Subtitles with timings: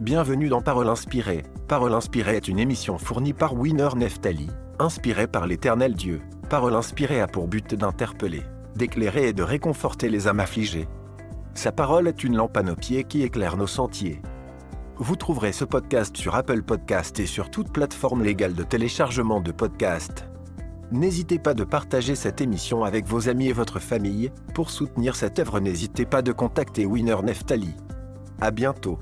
[0.00, 1.42] Bienvenue dans Parole inspirée.
[1.66, 4.46] Parole inspirée est une émission fournie par Winner Neftali,
[4.78, 6.22] inspirée par l'éternel Dieu.
[6.48, 8.44] Parole inspirée a pour but d'interpeller,
[8.76, 10.86] d'éclairer et de réconforter les âmes affligées.
[11.54, 14.22] Sa parole est une lampe à nos pieds qui éclaire nos sentiers.
[14.98, 19.50] Vous trouverez ce podcast sur Apple Podcast et sur toute plateforme légale de téléchargement de
[19.50, 20.28] podcasts.
[20.92, 24.30] N'hésitez pas de partager cette émission avec vos amis et votre famille.
[24.54, 27.74] Pour soutenir cette œuvre, n'hésitez pas de contacter Winner Neftali.
[28.40, 29.00] À bientôt.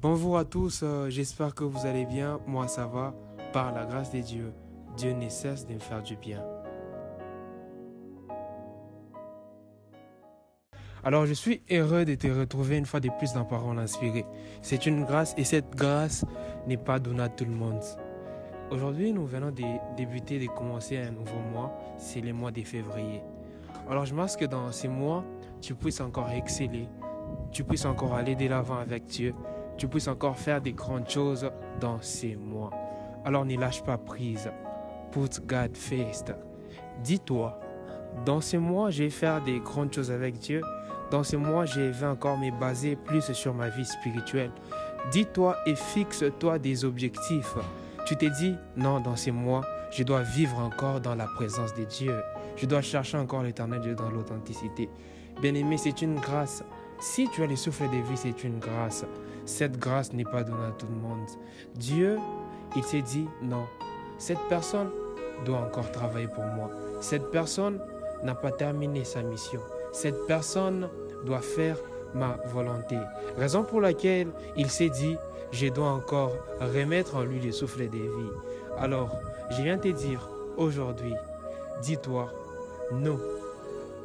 [0.00, 2.38] Bonjour à tous, euh, j'espère que vous allez bien.
[2.46, 3.12] Moi, ça va.
[3.52, 4.52] Par la grâce de Dieu,
[4.96, 6.40] Dieu ne cesse de me faire du bien.
[11.02, 14.24] Alors, je suis heureux de te retrouver une fois de plus dans Parole inspirée.
[14.62, 16.24] C'est une grâce et cette grâce
[16.68, 17.82] n'est pas donnée à tout le monde.
[18.70, 19.64] Aujourd'hui, nous venons de
[19.96, 21.76] débuter, de commencer un nouveau mois.
[21.96, 23.20] C'est le mois de février.
[23.90, 25.24] Alors, je pense que dans ces mois,
[25.60, 26.86] tu puisses encore exceller.
[27.50, 29.34] Tu puisses encore aller de l'avant avec Dieu
[29.78, 32.70] tu puisses encore faire des grandes choses dans ces mois.
[33.24, 34.50] Alors ne lâche pas prise.
[35.12, 36.34] Put God first.
[37.02, 37.58] Dis-toi,
[38.26, 40.60] dans ces mois, je vais faire des grandes choses avec Dieu.
[41.10, 44.50] Dans ces mois, je vais encore me baser plus sur ma vie spirituelle.
[45.10, 47.54] Dis-toi et fixe-toi des objectifs.
[48.04, 51.84] Tu t'es dit, non, dans ces mois, je dois vivre encore dans la présence de
[51.84, 52.14] Dieu.
[52.56, 54.90] Je dois chercher encore l'éternel Dieu dans l'authenticité.
[55.40, 56.64] Bien-aimé, c'est une grâce.
[57.00, 59.04] Si tu as le souffle de vie, c'est une grâce.
[59.44, 61.26] Cette grâce n'est pas donnée à tout le monde.
[61.76, 62.18] Dieu,
[62.76, 63.66] il s'est dit, non,
[64.18, 64.90] cette personne
[65.44, 66.70] doit encore travailler pour moi.
[67.00, 67.80] Cette personne
[68.24, 69.60] n'a pas terminé sa mission.
[69.92, 70.88] Cette personne
[71.24, 71.76] doit faire
[72.14, 72.96] ma volonté.
[73.36, 75.16] Raison pour laquelle il s'est dit,
[75.52, 78.32] je dois encore remettre en lui le souffle de vie.
[78.76, 79.16] Alors,
[79.50, 81.14] je viens te dire aujourd'hui,
[81.80, 82.28] dis-toi,
[82.92, 83.18] non,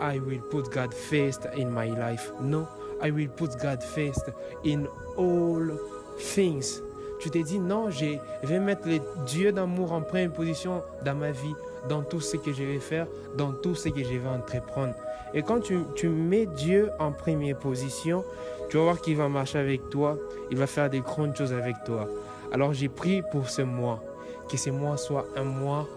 [0.00, 2.32] I will put God first in my life.
[2.40, 2.66] Non,
[3.02, 4.30] I will put God first
[4.64, 4.84] in
[5.16, 5.78] all
[6.18, 6.80] things.
[7.20, 11.30] Tu t'es dit, non, je vais mettre le Dieu d'amour en première position dans ma
[11.30, 11.54] vie,
[11.88, 13.06] dans tout ce que je vais faire,
[13.36, 14.94] dans tout ce que je vais entreprendre.
[15.32, 18.24] Et quand tu, tu mets Dieu en première position,
[18.68, 20.18] tu vas voir qu'il va marcher avec toi,
[20.50, 22.08] il va faire des grandes choses avec toi.
[22.52, 24.02] Alors j'ai pris pour ce mois,
[24.48, 25.88] que ce mois soit un mois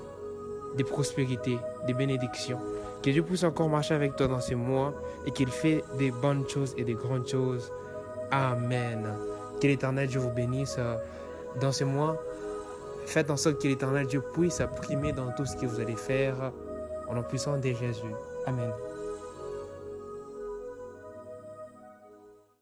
[0.77, 2.59] de prospérité, de bénédiction.
[3.01, 4.93] Que Dieu puisse encore marcher avec toi dans ces mois
[5.25, 7.71] et qu'il fait des bonnes choses et des grandes choses.
[8.31, 9.07] Amen.
[9.61, 10.95] Que l'éternel Dieu vous bénisse euh,
[11.61, 12.21] dans ces mois.
[13.05, 16.51] Faites en sorte que l'éternel Dieu puisse primer dans tout ce que vous allez faire
[17.07, 18.13] en en puissant de Jésus.
[18.47, 18.71] Amen.